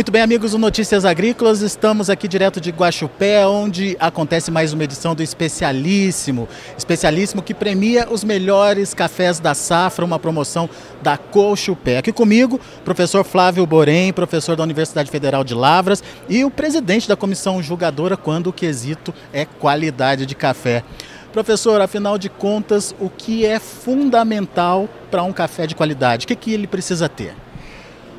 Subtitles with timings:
[0.00, 4.82] Muito bem, amigos do Notícias Agrícolas, estamos aqui direto de Guaxupé, onde acontece mais uma
[4.82, 6.48] edição do Especialíssimo.
[6.74, 10.70] Especialíssimo que premia os melhores cafés da safra, uma promoção
[11.02, 11.98] da Cochupé.
[11.98, 17.14] Aqui comigo, professor Flávio Borém, professor da Universidade Federal de Lavras e o presidente da
[17.14, 20.82] comissão julgadora quando o quesito é qualidade de café.
[21.30, 26.24] Professor, afinal de contas, o que é fundamental para um café de qualidade?
[26.24, 27.34] O que, que ele precisa ter?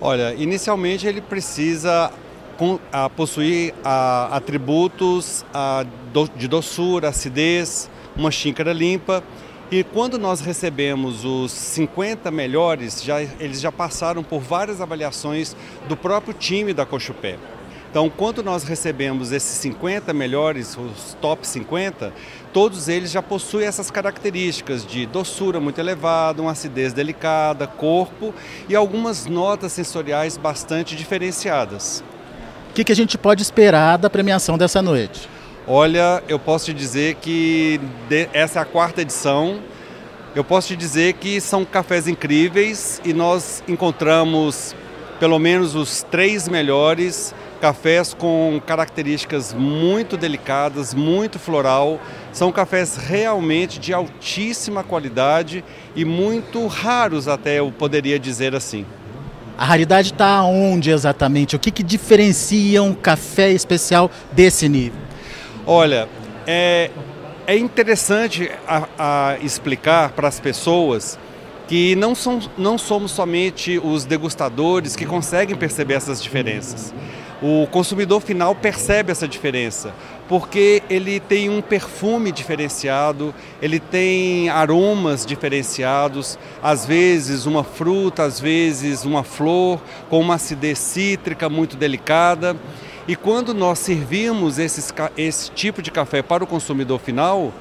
[0.00, 2.12] Olha, inicialmente ele precisa
[3.16, 3.74] possuir
[4.30, 5.44] atributos
[6.36, 9.22] de doçura, acidez, uma xícara limpa.
[9.70, 15.56] E quando nós recebemos os 50 melhores, já, eles já passaram por várias avaliações
[15.88, 17.36] do próprio time da Cochupé.
[17.96, 22.12] Então, quando nós recebemos esses 50 melhores, os top 50,
[22.52, 28.34] todos eles já possuem essas características de doçura muito elevada, uma acidez delicada, corpo
[28.68, 32.04] e algumas notas sensoriais bastante diferenciadas.
[32.68, 35.26] O que, que a gente pode esperar da premiação dessa noite?
[35.66, 37.80] Olha, eu posso te dizer que
[38.34, 39.58] essa é a quarta edição.
[40.34, 44.76] Eu posso te dizer que são cafés incríveis e nós encontramos
[45.18, 52.00] pelo menos os três melhores cafés com características muito delicadas, muito floral.
[52.32, 58.84] São cafés realmente de altíssima qualidade e muito raros até eu poderia dizer assim.
[59.58, 61.56] A raridade está onde exatamente?
[61.56, 65.00] O que, que diferencia um café especial desse nível?
[65.66, 66.08] Olha,
[66.46, 66.90] é,
[67.46, 71.18] é interessante a, a explicar para as pessoas
[71.66, 76.94] que não, são, não somos somente os degustadores que conseguem perceber essas diferenças.
[77.42, 79.92] O consumidor final percebe essa diferença,
[80.26, 88.40] porque ele tem um perfume diferenciado, ele tem aromas diferenciados, às vezes uma fruta, às
[88.40, 92.56] vezes uma flor, com uma acidez cítrica muito delicada.
[93.06, 97.52] E quando nós servimos esses, esse tipo de café para o consumidor final,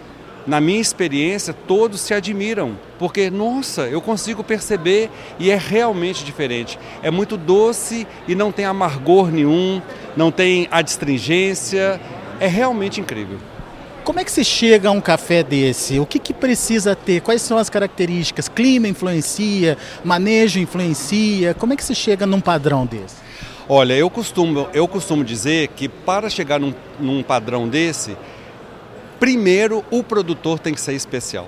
[0.48, 6.78] na minha experiência, todos se admiram, porque, nossa, eu consigo perceber e é realmente diferente.
[7.02, 9.82] É muito doce e não tem amargor nenhum,
[10.16, 12.00] não tem adstringência,
[12.40, 13.40] é realmente incrível.
[14.04, 16.00] Como é que se chega a um café desse?
[16.00, 17.22] O que, que precisa ter?
[17.22, 18.48] Quais são as características?
[18.48, 19.80] Clima influencia?
[20.04, 21.56] Manejo influencia?
[21.56, 23.16] Como é que se chega num padrão desse?
[23.68, 28.16] Olha, eu costumo, eu costumo dizer que para chegar num, num padrão desse,
[29.20, 31.48] Primeiro, o produtor tem que ser especial.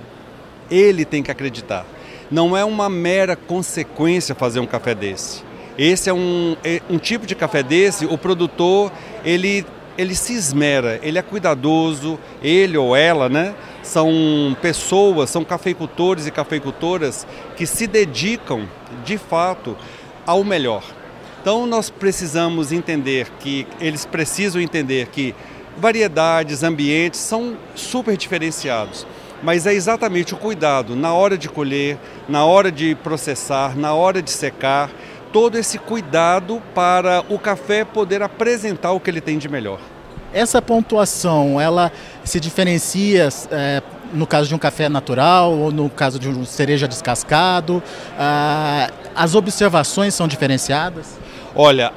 [0.70, 1.86] Ele tem que acreditar.
[2.30, 5.44] Não é uma mera consequência fazer um café desse.
[5.78, 8.92] Esse é um, é um tipo de café desse, o produtor,
[9.24, 9.64] ele,
[9.98, 13.54] ele se esmera, ele é cuidadoso, ele ou ela, né?
[13.84, 18.68] São pessoas, são cafeicultores e cafeicultoras que se dedicam,
[19.06, 19.78] de fato,
[20.26, 20.84] ao melhor.
[21.42, 25.36] Então nós precisamos entender que, eles precisam entender que
[25.78, 29.06] variedades, ambientes são super diferenciados.
[29.42, 34.22] Mas é exatamente o cuidado na hora de colher, na hora de processar, na hora
[34.22, 34.90] de secar,
[35.32, 39.80] todo esse cuidado para o café poder apresentar o que ele tem de melhor.
[40.34, 41.92] Essa pontuação, ela
[42.24, 43.82] se diferencia é,
[44.14, 47.82] no caso de um café natural ou no caso de um cereja descascado?
[48.18, 51.18] Ah, as observações são diferenciadas?
[51.56, 51.94] Olha,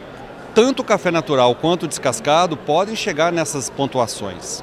[0.60, 4.62] tanto o café natural quanto o descascado podem chegar nessas pontuações.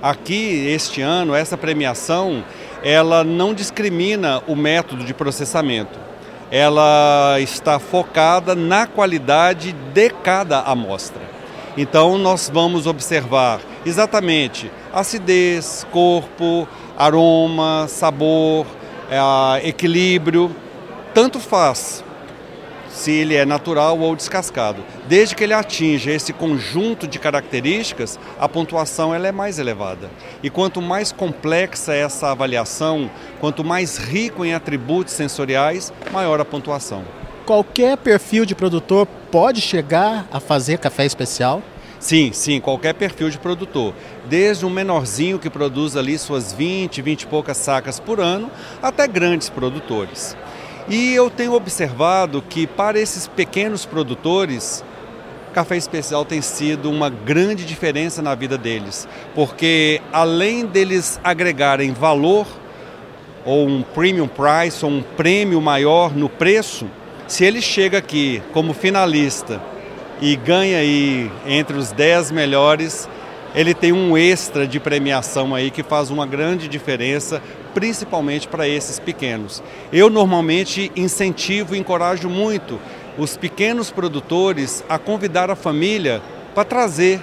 [0.00, 2.42] Aqui, este ano, essa premiação,
[2.82, 5.98] ela não discrimina o método de processamento.
[6.50, 11.20] Ela está focada na qualidade de cada amostra.
[11.76, 16.66] Então, nós vamos observar exatamente acidez, corpo,
[16.96, 18.66] aroma, sabor,
[19.10, 20.56] é, equilíbrio.
[21.12, 22.03] Tanto faz
[22.94, 24.84] se ele é natural ou descascado.
[25.08, 30.08] Desde que ele atinja esse conjunto de características, a pontuação ela é mais elevada.
[30.42, 33.10] E quanto mais complexa é essa avaliação,
[33.40, 37.04] quanto mais rico em atributos sensoriais, maior a pontuação.
[37.44, 41.62] Qualquer perfil de produtor pode chegar a fazer café especial?
[41.98, 43.94] Sim, sim, qualquer perfil de produtor.
[44.28, 48.50] Desde um menorzinho que produz ali suas 20, 20 e poucas sacas por ano,
[48.82, 50.36] até grandes produtores.
[50.88, 54.84] E eu tenho observado que para esses pequenos produtores,
[55.54, 62.46] café especial tem sido uma grande diferença na vida deles, porque além deles agregarem valor
[63.46, 66.86] ou um premium price ou um prêmio maior no preço,
[67.26, 69.62] se ele chega aqui como finalista
[70.20, 73.08] e ganha aí entre os 10 melhores,
[73.54, 77.40] ele tem um extra de premiação aí que faz uma grande diferença,
[77.74, 79.62] principalmente para esses pequenos.
[79.92, 82.80] Eu normalmente incentivo e encorajo muito
[83.18, 86.22] os pequenos produtores a convidar a família
[86.54, 87.20] para trazer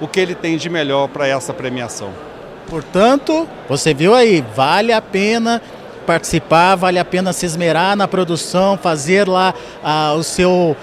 [0.00, 2.10] o que ele tem de melhor para essa premiação.
[2.68, 5.60] Portanto, você viu aí, vale a pena
[6.06, 10.76] participar, vale a pena se esmerar na produção, fazer lá ah, o seu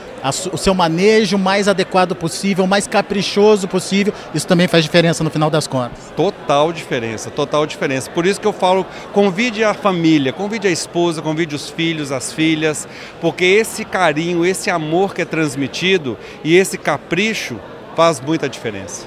[0.51, 5.49] o seu manejo mais adequado possível, mais caprichoso possível, isso também faz diferença no final
[5.49, 6.11] das contas.
[6.15, 8.09] Total diferença, total diferença.
[8.09, 12.31] Por isso que eu falo, convide a família, convide a esposa, convide os filhos, as
[12.31, 12.87] filhas,
[13.19, 17.59] porque esse carinho, esse amor que é transmitido e esse capricho
[17.95, 19.05] faz muita diferença.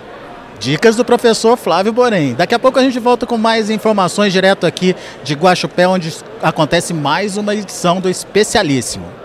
[0.59, 2.35] Dicas do professor Flávio Borém.
[2.35, 6.95] Daqui a pouco a gente volta com mais informações direto aqui de Guaxupé, onde acontece
[6.95, 9.24] mais uma edição do Especialíssimo.